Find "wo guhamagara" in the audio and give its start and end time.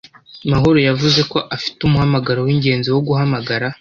2.91-3.65